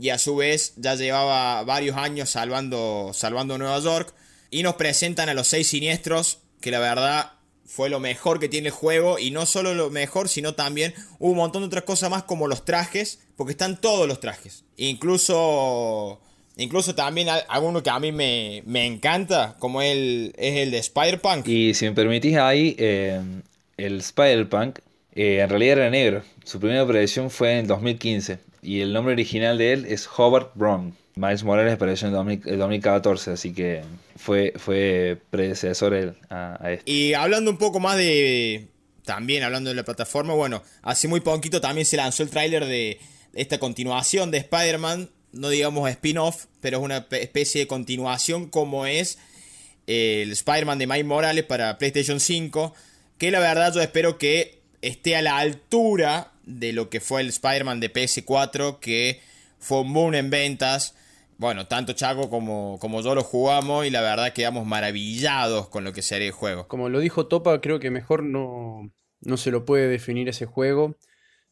[0.00, 4.14] y a su vez ya llevaba varios años salvando, salvando Nueva York.
[4.50, 7.32] Y nos presentan a los seis siniestros, que la verdad
[7.66, 9.18] fue lo mejor que tiene el juego.
[9.18, 12.64] Y no solo lo mejor, sino también un montón de otras cosas más como los
[12.64, 14.64] trajes, porque están todos los trajes.
[14.76, 16.20] Incluso
[16.58, 21.46] Incluso también alguno que a mí me, encanta, como el, es el de Spider-Punk.
[21.46, 23.20] Y si me permitís ahí, eh,
[23.76, 24.80] el Spider-Punk
[25.14, 26.22] eh, en realidad era negro.
[26.44, 30.96] Su primera aparición fue en 2015 y el nombre original de él es Hobart Brown.
[31.18, 33.82] Miles Morales apareció en 2014, así que
[34.16, 36.90] fue, fue predecesor a, a este.
[36.90, 38.68] Y hablando un poco más de...
[39.04, 43.00] También hablando de la plataforma, bueno, hace muy poquito también se lanzó el tráiler de
[43.32, 49.18] esta continuación de Spider-Man no digamos spin-off, pero es una especie de continuación como es
[49.86, 52.74] el Spider-Man de Miles Morales para PlayStation 5,
[53.16, 57.28] que la verdad yo espero que esté a la altura de lo que fue el
[57.28, 59.20] Spider-Man de PS4, que
[59.58, 60.94] fue un boom en ventas.
[61.38, 65.92] Bueno, tanto Chaco como, como yo lo jugamos y la verdad quedamos maravillados con lo
[65.92, 66.66] que sería el juego.
[66.66, 70.96] Como lo dijo Topa, creo que mejor no, no se lo puede definir ese juego.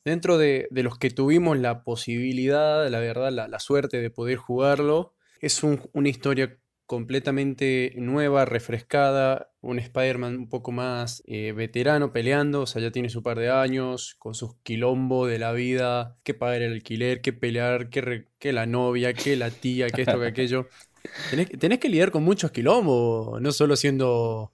[0.04, 5.62] Dentro de, los que tuvimos la posibilidad, la verdad, la, suerte de poder jugarlo, es
[5.62, 12.80] una historia completamente nueva, refrescada, un Spider-Man un poco más eh, veterano peleando, o sea,
[12.80, 16.72] ya tiene su par de años, con sus quilombos de la vida, que pagar el
[16.72, 20.68] alquiler, que pelear, que, que la novia, que la tía, que esto, que aquello.
[21.30, 24.52] Tenés, tenés, que lidiar con muchos quilombos, no solo siendo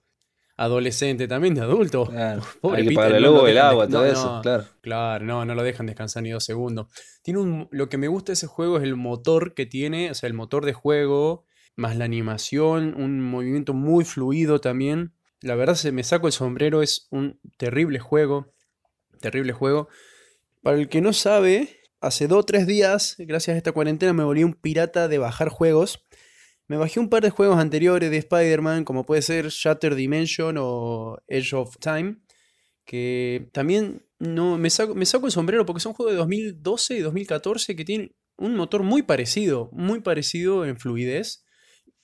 [0.55, 2.09] adolescente, también de adulto.
[2.11, 4.65] Hay que el lobo, el agua, todo eso, claro.
[4.81, 6.87] Claro, no, no lo dejan descansar ni dos segundos.
[7.23, 10.13] Tiene un, lo que me gusta de ese juego es el motor que tiene, o
[10.13, 15.13] sea, el motor de juego, más la animación, un movimiento muy fluido también.
[15.41, 18.53] La verdad, se me saco el sombrero, es un terrible juego.
[19.19, 19.87] Terrible juego.
[20.61, 24.23] Para el que no sabe, hace dos o tres días, gracias a esta cuarentena, me
[24.23, 26.05] volví un pirata de bajar juegos.
[26.67, 31.17] Me bajé un par de juegos anteriores de Spider-Man, como puede ser Shattered Dimension o
[31.27, 32.17] Edge of Time,
[32.85, 36.99] que también no me saco, me saco el sombrero porque son juegos de 2012 y
[36.99, 41.45] 2014 que tienen un motor muy parecido, muy parecido en fluidez.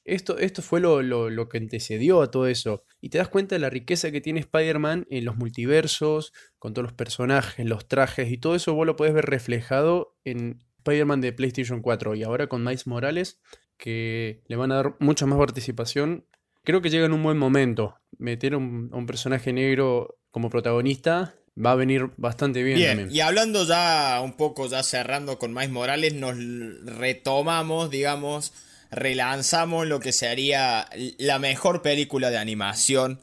[0.09, 2.83] Esto, esto fue lo, lo, que antecedió a todo eso.
[2.99, 6.83] Y te das cuenta de la riqueza que tiene Spider-Man en los multiversos, con todos
[6.83, 11.33] los personajes, los trajes y todo eso vos lo podés ver reflejado en Spider-Man de
[11.33, 13.39] PlayStation 4 y ahora con Miles Morales
[13.77, 16.25] que le van a dar mucha más participación.
[16.63, 17.95] Creo que llega en un buen momento.
[18.17, 23.65] Meter a un, personaje negro como protagonista va a venir bastante bien, bien Y hablando
[23.65, 26.35] ya un poco, ya cerrando con Miles Morales, nos
[26.83, 28.53] retomamos, digamos,
[28.91, 33.19] relanzamos lo que sería la mejor película de animación.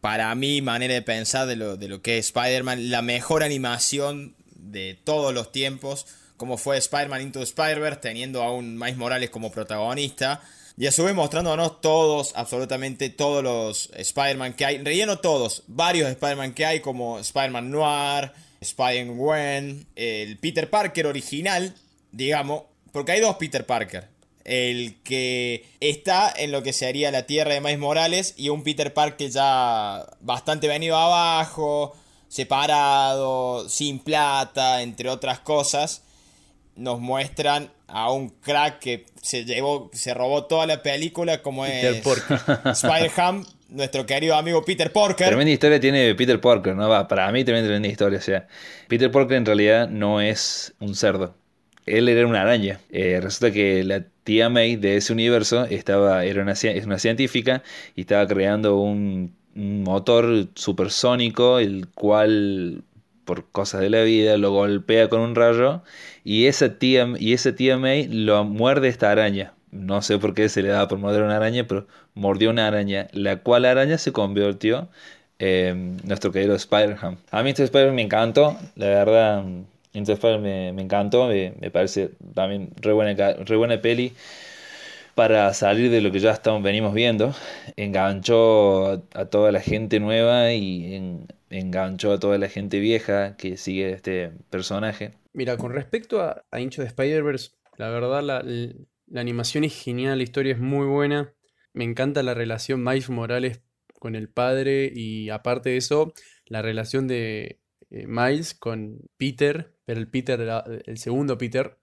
[0.00, 4.34] Para mí, manera de pensar de lo, de lo que es Spider-Man, la mejor animación
[4.54, 6.06] de todos los tiempos
[6.38, 10.40] como fue Spider-Man Into Spider-Verse, teniendo a un Miles Morales como protagonista.
[10.78, 14.78] Y a su vez mostrándonos todos, absolutamente todos los Spider-Man que hay.
[14.78, 21.74] Relleno todos, varios Spider-Man que hay, como Spider-Man Noir, Spider-Man el Peter Parker original,
[22.12, 22.62] digamos.
[22.92, 24.06] Porque hay dos Peter Parker.
[24.48, 28.94] El que está en lo que sería la tierra de Miles Morales y un Peter
[28.94, 31.94] Parker ya bastante venido abajo,
[32.28, 36.02] separado, sin plata, entre otras cosas.
[36.76, 41.96] Nos muestran a un crack que se llevó, se robó toda la película como Peter
[41.96, 42.06] es.
[42.82, 45.26] Spider-Ham, nuestro querido amigo Peter Porker.
[45.26, 46.88] Tremenda historia tiene Peter Porker, ¿no?
[46.88, 48.18] Va, para mí también tremenda historia.
[48.18, 48.46] O sea,
[48.88, 51.34] Peter Porker en realidad no es un cerdo.
[51.86, 52.80] Él era una araña.
[52.90, 57.62] Eh, resulta que la tía May de ese universo estaba, era una, es una científica
[57.96, 62.82] y estaba creando un, motor supersónico, el cual,
[63.24, 65.82] por cosas de la vida, lo golpea con un rayo
[66.24, 69.54] y esa tía, y esa tía May lo muerde esta araña.
[69.70, 73.08] No sé por qué se le daba por morder una araña, pero mordió una araña,
[73.12, 74.90] la cual araña se convirtió
[75.38, 77.16] en nuestro querido Spider-Ham.
[77.30, 79.44] A mí este Spider me encantó, la verdad,
[79.92, 84.12] Spider me, me encantó, me, me parece también re buena, re buena peli
[85.14, 87.34] para salir de lo que ya estamos, venimos viendo.
[87.76, 93.56] Enganchó a, toda la gente nueva y en- enganchó a toda la gente vieja que
[93.56, 95.12] sigue este personaje.
[95.32, 98.44] Mira, con respecto a, a Into the Spider-Verse, la verdad la,
[99.06, 101.34] la animación es genial, la historia es muy buena.
[101.72, 103.62] Me encanta la relación Miles Morales
[103.98, 106.12] con el padre y aparte de eso,
[106.46, 110.38] la relación de eh, Miles con Peter, pero el Peter,
[110.84, 111.78] el segundo Peter,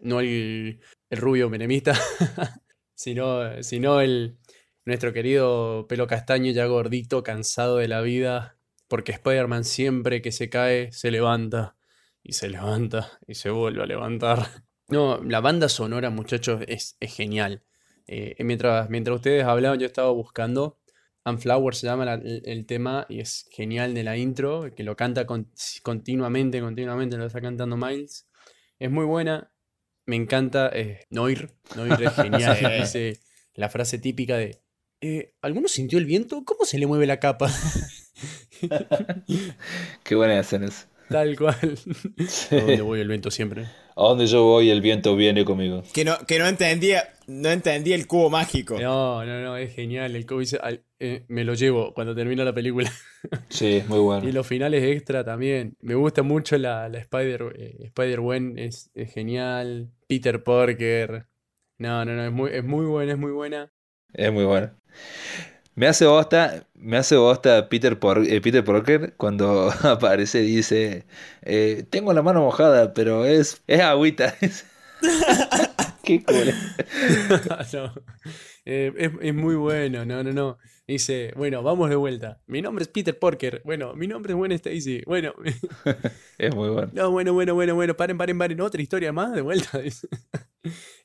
[0.00, 1.94] no el, el rubio menemista,
[2.96, 4.38] sino, sino el
[4.84, 10.50] nuestro querido pelo castaño ya gordito, cansado de la vida, porque Spider-Man siempre que se
[10.50, 11.76] cae se levanta
[12.24, 14.48] y se levanta y se vuelve a levantar.
[14.88, 17.62] No, la banda sonora, muchachos, es, es genial.
[18.06, 20.78] Eh, mientras, mientras ustedes hablaban, yo estaba buscando.
[21.24, 24.94] Unflower se llama la- el, el tema y es genial de la intro, que lo
[24.96, 25.50] canta con-
[25.82, 28.28] continuamente, continuamente, lo está cantando Miles.
[28.78, 29.50] Es muy buena,
[30.06, 30.70] me encanta.
[30.72, 32.56] eh, Noir, Noir es genial.
[32.60, 32.80] Sí.
[32.80, 33.20] Dice
[33.54, 34.60] la frase típica de:
[35.00, 36.44] eh, ¿Alguno sintió el viento?
[36.44, 37.50] ¿Cómo se le mueve la capa?
[40.02, 40.88] Qué buenas escenas.
[41.08, 41.54] Tal cual.
[42.50, 43.64] ¿A dónde voy el viento siempre?
[43.96, 45.82] A donde yo voy el viento viene conmigo.
[45.92, 48.80] Que no, que no entendía, no entendía el cubo mágico.
[48.80, 50.16] No, no, no, es genial.
[50.16, 52.90] El Kobe dice, "Al- eh, me lo llevo cuando termina la película.
[53.48, 54.28] Sí, muy bueno.
[54.28, 55.76] Y los finales extra también.
[55.80, 59.90] Me gusta mucho la, la Spider, eh, Spider-Gwen, es, es genial.
[60.08, 61.26] Peter Parker.
[61.78, 63.72] No, no, no, es muy, es muy buena, es muy buena.
[64.12, 64.72] Es muy bueno.
[65.76, 71.04] Me hace bosta, me hace bosta Peter, Por- eh, Peter Parker cuando aparece y dice,
[71.42, 74.34] eh, tengo la mano mojada, pero es, es agüita.
[76.04, 76.54] Qué cool.
[77.72, 77.92] No,
[78.64, 80.58] eh, es, es muy bueno, no, no, no.
[80.86, 82.42] Dice, bueno, vamos de vuelta.
[82.46, 83.62] Mi nombre es Peter Parker.
[83.64, 85.02] Bueno, mi nombre es Gwen Stacy.
[85.06, 85.32] Bueno,
[86.38, 86.90] Es muy bueno.
[86.92, 89.80] No, bueno, bueno, bueno, bueno, paren, paren, paren, otra historia más de vuelta.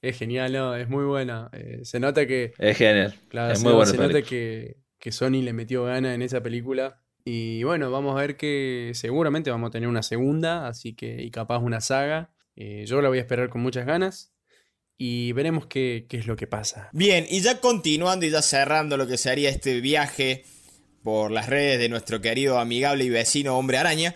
[0.02, 1.50] Es genial, no, es muy buena.
[1.52, 3.16] Eh, se nota que, Es genial.
[3.28, 6.22] claro, es se, muy no- buena se nota que, que Sony le metió gana en
[6.22, 7.02] esa película.
[7.26, 11.30] Y bueno, vamos a ver que seguramente vamos a tener una segunda, así que, y
[11.32, 12.32] capaz una saga.
[12.56, 14.34] Eh, yo la voy a esperar con muchas ganas.
[15.02, 16.90] Y veremos qué, qué es lo que pasa.
[16.92, 20.44] Bien, y ya continuando y ya cerrando lo que sería este viaje
[21.04, 24.14] por las redes de nuestro querido amigable y vecino Hombre Araña,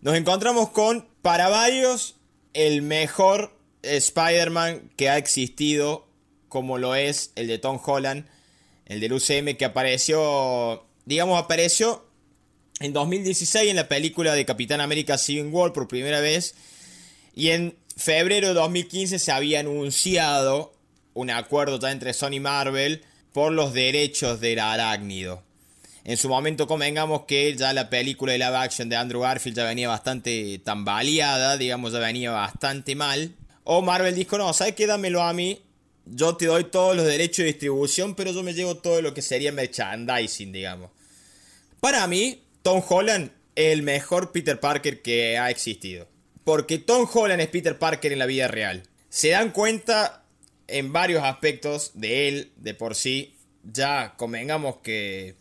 [0.00, 2.16] nos encontramos con, para varios,
[2.54, 6.08] el mejor Spider-Man que ha existido,
[6.48, 8.26] como lo es el de Tom Holland,
[8.86, 12.06] el del UCM que apareció, digamos, apareció
[12.80, 16.54] en 2016 en la película de Capitán América Civil War por primera vez.
[17.34, 20.74] Y en febrero de 2015 se había anunciado
[21.14, 23.02] un acuerdo ya entre Sony y Marvel
[23.32, 25.42] por los derechos del arácnido.
[26.04, 29.64] En su momento convengamos que ya la película de live action de Andrew Garfield ya
[29.64, 33.34] venía bastante tambaleada, digamos, ya venía bastante mal.
[33.64, 34.86] O Marvel dijo, no, ¿sabes qué?
[34.86, 35.62] Dámelo a mí.
[36.04, 39.22] Yo te doy todos los derechos de distribución, pero yo me llevo todo lo que
[39.22, 40.90] sería merchandising, digamos.
[41.80, 46.06] Para mí, Tom Holland es el mejor Peter Parker que ha existido.
[46.44, 48.82] Porque Tom Holland es Peter Parker en la vida real.
[49.08, 50.22] Se dan cuenta
[50.66, 53.36] en varios aspectos de él, de por sí.
[53.64, 55.36] Ya convengamos que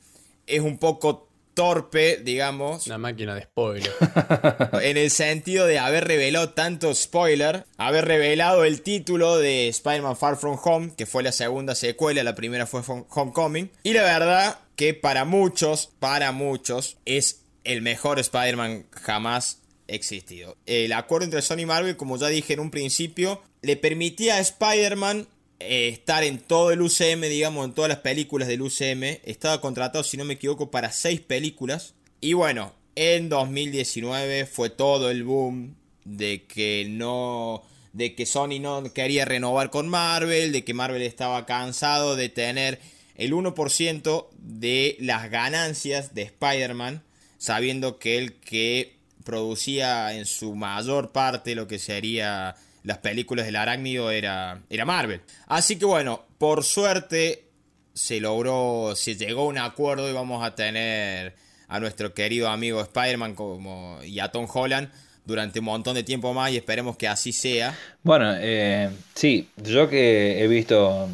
[0.47, 3.91] es un poco torpe, digamos, Una máquina de spoiler.
[4.81, 10.37] en el sentido de haber revelado tanto spoiler, haber revelado el título de Spider-Man Far
[10.37, 14.59] From Home, que fue la segunda secuela, la primera fue Hom- Homecoming, y la verdad
[14.75, 19.59] que para muchos, para muchos, es el mejor Spider-Man jamás
[19.93, 20.57] existido.
[20.65, 24.39] El acuerdo entre Sony y Marvel, como ya dije en un principio, le permitía a
[24.39, 25.27] Spider-Man
[25.59, 29.19] eh, estar en todo el UCM, digamos, en todas las películas del UCM.
[29.23, 31.93] Estaba contratado, si no me equivoco, para seis películas.
[32.19, 35.75] Y bueno, en 2019 fue todo el boom
[36.05, 37.63] de que no
[37.93, 42.79] de que Sony no quería renovar con Marvel, de que Marvel estaba cansado de tener
[43.15, 47.03] el 1% de las ganancias de Spider-Man,
[47.37, 53.55] sabiendo que el que producía en su mayor parte lo que sería las películas del
[53.55, 55.21] arácnido era, era Marvel.
[55.47, 57.45] Así que bueno, por suerte
[57.93, 61.35] se logró, se llegó a un acuerdo y vamos a tener
[61.67, 64.89] a nuestro querido amigo Spider-Man como, y a Tom Holland
[65.25, 67.77] durante un montón de tiempo más y esperemos que así sea.
[68.03, 71.07] Bueno, eh, sí, yo que he visto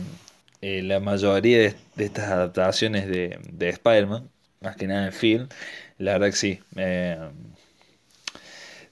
[0.61, 4.29] eh, la mayoría de, estas adaptaciones de, de Spider-Man,
[4.61, 5.47] más que nada en film,
[5.97, 6.59] la verdad que sí.
[6.75, 7.17] Eh,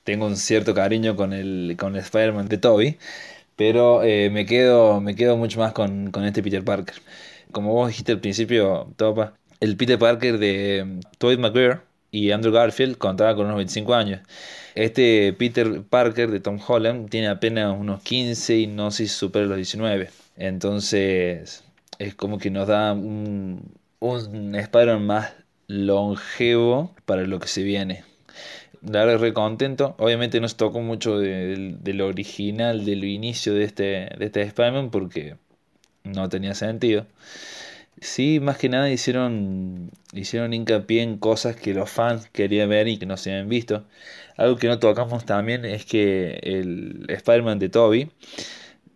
[0.08, 2.98] tengo un cierto cariño con el, con Spider-Man de Toby,
[3.58, 6.96] pero eh, me, quedo, me quedo mucho más con, con, este Peter Parker.
[7.52, 11.80] Como vos dijiste al principio, Topa, el Peter Parker de Tobey Maguire
[12.10, 14.22] y Andrew Garfield contaba con unos 25 años.
[14.76, 19.58] Este Peter Parker de Tom Holland tiene apenas unos 15 y no si supera los
[19.58, 20.10] 19.
[20.38, 21.66] Entonces
[22.00, 25.34] es como que nos da un, un Spider-Man más
[25.68, 28.07] longevo para lo que se viene.
[28.82, 29.96] La verdad, re contento.
[29.98, 33.84] Obviamente nos tocó mucho de, lo original, de lo inicio de este,
[34.18, 35.36] de este Spider-Man porque
[36.04, 37.06] no tenía sentido.
[38.00, 42.98] Sí, más que nada hicieron, hicieron hincapié en cosas que los fans querían ver y
[42.98, 43.86] que no se habían visto.
[44.38, 48.12] Algo que no tocamos también es que el Spider-Man de Toby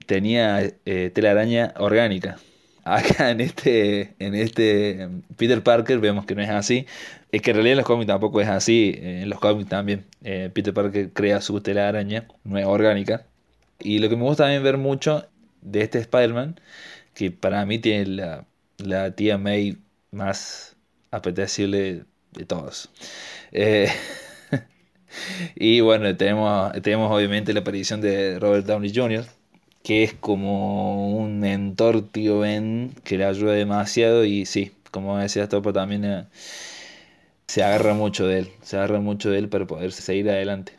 [0.06, 2.38] tenía eh, telaraña orgánica.
[2.84, 6.86] Acá en este, en este Peter Parker vemos que no es así.
[7.32, 8.98] Es que en realidad en los cómics tampoco es así.
[9.02, 13.26] En los cómics también eh, Peter Parker crea su telaraña, no es orgánica.
[13.80, 15.26] Y lo que me gusta también ver mucho
[15.62, 16.60] de este Spider-Man,
[17.14, 18.46] que para mí tiene la
[18.86, 19.78] la tía May
[20.12, 20.76] más
[21.12, 22.90] apetecible de todos.
[23.52, 23.90] Eh,
[25.56, 29.26] y bueno, tenemos, tenemos obviamente la aparición de Robert Downey Jr.,
[29.84, 35.50] que es como un mentor tío Ben que le ayuda demasiado y sí, como decía
[35.50, 36.26] Topo también eh,
[37.48, 40.74] se agarra mucho de él, se agarra mucho de él para poder seguir adelante.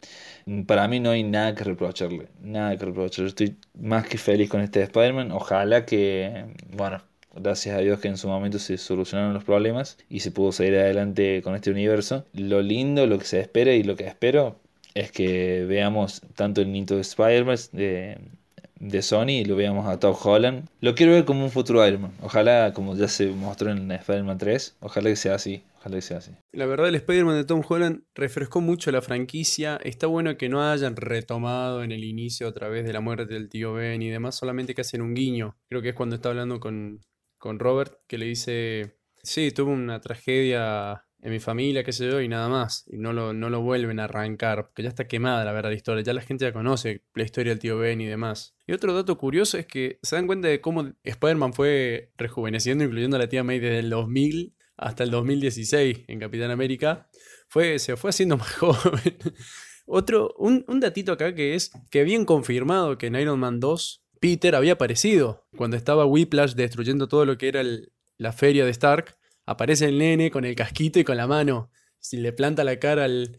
[0.67, 3.29] Para mí no hay nada que reprocharle, nada que reprocharle.
[3.29, 5.31] Estoy más que feliz con este Spider-Man.
[5.31, 6.47] Ojalá que,
[6.77, 7.01] bueno,
[7.35, 10.75] Gracias a Dios que en su momento se solucionaron los problemas y se pudo seguir
[10.77, 12.27] adelante con este universo.
[12.35, 14.61] Lo lindo, lo que se espera y lo que espero
[14.95, 18.19] es que veamos tanto el Nintendo Spider-Man de,
[18.83, 20.69] de Sony y lo veamos a Tom Holland.
[20.81, 22.13] Lo quiero ver como un futuro Iron Man.
[22.21, 25.63] Ojalá, como ya se mostró en Spider-Man 3, ojalá que sea así.
[25.79, 26.33] Ojalá que sea así.
[26.53, 29.79] La verdad, el Spider-Man de Tom Holland refrescó mucho la franquicia.
[29.83, 33.49] Está bueno que no hayan retomado en el inicio a través de la muerte del
[33.49, 35.57] tío Ben y demás, solamente que hacen un guiño.
[35.69, 37.01] Creo que es cuando está hablando con,
[37.39, 42.21] con Robert, que le dice, sí, tuve una tragedia en mi familia, qué sé yo,
[42.21, 42.85] y nada más.
[42.89, 45.77] Y no lo, no lo vuelven a arrancar, porque ya está quemada la verdad la
[45.77, 48.55] historia, ya la gente ya conoce la historia del tío Ben y demás.
[48.67, 53.17] Y otro dato curioso es que se dan cuenta de cómo Spider-Man fue rejuveneciendo, incluyendo
[53.17, 57.09] a la tía May desde el 2000 hasta el 2016 en Capitán América.
[57.49, 59.17] Fue, se fue haciendo más joven.
[59.87, 64.03] Otro, un, un datito acá que es que bien confirmado que en Iron Man 2
[64.23, 65.49] Peter había aparecido.
[65.57, 67.63] Cuando estaba Whiplash destruyendo todo lo que era
[68.19, 69.17] la feria de Stark,
[69.47, 71.71] aparece el nene con el casquito y con la mano.
[71.99, 73.37] Si le planta la cara al,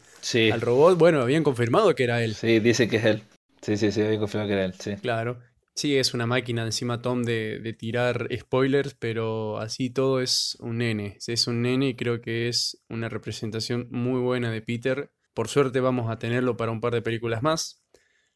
[0.52, 2.34] al robot, bueno, habían confirmado que era él.
[2.34, 3.22] Sí, dice que es él.
[3.60, 4.96] Sí, sí, sí, habían confirmado que era él, sí.
[4.96, 5.40] Claro.
[5.74, 10.78] Sí, es una máquina encima Tom de, de, tirar spoilers, pero así todo es un
[10.78, 11.18] nene.
[11.26, 15.10] Es un nene y creo que es una representación muy buena de Peter.
[15.34, 17.84] Por suerte vamos a tenerlo para un par de películas más.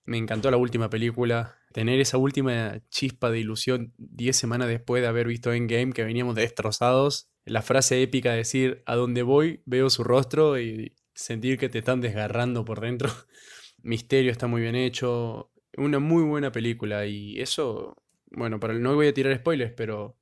[0.05, 5.09] Me encantó la última película, tener esa última chispa de ilusión 10 semanas después de
[5.09, 7.31] haber visto Endgame que veníamos destrozados.
[7.49, 11.79] La frase épica de decir, a donde voy veo su rostro y sentir que te
[11.79, 13.11] están desgarrando por dentro.
[13.83, 15.51] Misterio está muy bien hecho.
[15.77, 17.97] Una muy buena película y eso,
[18.31, 20.17] bueno, para no voy a tirar spoilers, pero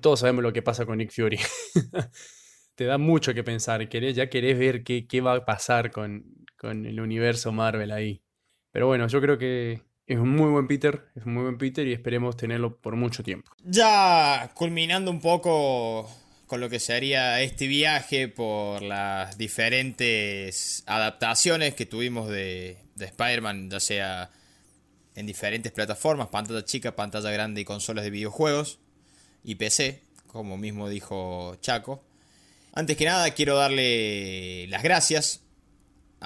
[0.00, 1.38] todos sabemos lo que pasa con Nick Fury.
[2.74, 6.24] te da mucho que pensar, ya querés ver qué, qué va a pasar con,
[6.56, 8.22] con el universo Marvel ahí.
[8.70, 11.86] Pero bueno, yo creo que es un muy buen Peter, es un muy buen Peter
[11.86, 13.50] y esperemos tenerlo por mucho tiempo.
[13.64, 16.10] Ya culminando un poco
[16.46, 23.70] con lo que sería este viaje por las diferentes adaptaciones que tuvimos de, de Spider-Man,
[23.70, 24.30] ya sea
[25.14, 28.78] en diferentes plataformas, pantalla chica, pantalla grande y consolas de videojuegos
[29.42, 32.04] y PC, como mismo dijo Chaco.
[32.74, 35.43] Antes que nada quiero darle las gracias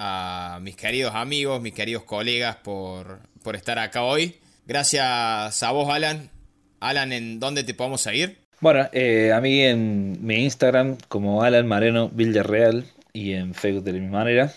[0.00, 4.36] a mis queridos amigos, mis queridos colegas por, por estar acá hoy.
[4.64, 6.30] Gracias a vos, Alan.
[6.78, 8.38] Alan, ¿en dónde te podemos seguir?
[8.60, 13.92] Bueno, eh, a mí en mi Instagram como Alan Mareno Villarreal y en Facebook de
[13.92, 14.52] la misma manera.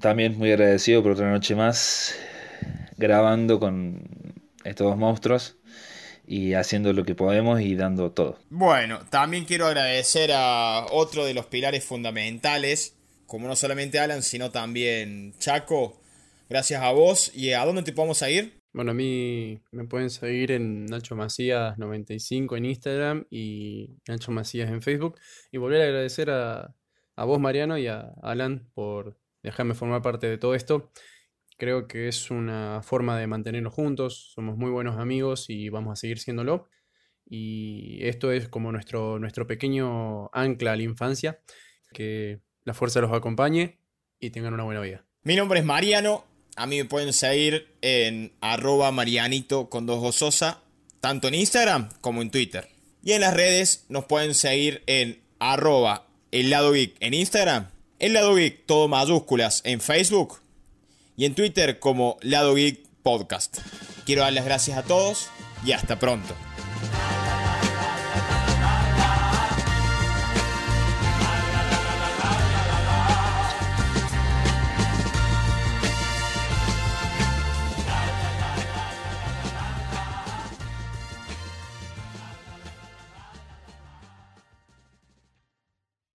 [0.00, 2.16] También muy agradecido por otra noche más
[2.96, 4.02] grabando con
[4.64, 5.56] estos dos monstruos
[6.26, 8.38] y haciendo lo que podemos y dando todo.
[8.50, 12.95] Bueno, también quiero agradecer a otro de los pilares fundamentales,
[13.26, 16.00] como no solamente Alan, sino también Chaco.
[16.48, 17.32] Gracias a vos.
[17.34, 18.60] ¿Y a dónde te podemos seguir?
[18.72, 24.70] Bueno, a mí me pueden seguir en Nacho Macías 95 en Instagram y Nacho Macías
[24.70, 25.18] en Facebook.
[25.50, 26.74] Y volver a agradecer a,
[27.16, 30.90] a vos, Mariano, y a Alan por dejarme formar parte de todo esto.
[31.56, 35.96] Creo que es una forma de mantenernos juntos, somos muy buenos amigos y vamos a
[35.96, 36.68] seguir siéndolo.
[37.24, 41.40] Y esto es como nuestro, nuestro pequeño ancla a la infancia.
[41.92, 43.78] Que la fuerza los acompañe
[44.20, 45.06] y tengan una buena vida.
[45.22, 46.26] Mi nombre es Mariano.
[46.56, 50.60] A mí me pueden seguir en arroba marianito con dos gozosa,
[51.00, 52.68] tanto en Instagram como en Twitter.
[53.02, 58.12] Y en las redes nos pueden seguir en arroba el lado geek en Instagram, el
[58.12, 60.40] lado geek todo mayúsculas en Facebook
[61.16, 63.58] y en Twitter como Lado Geek Podcast.
[64.04, 65.28] Quiero dar las gracias a todos
[65.64, 66.34] y hasta pronto.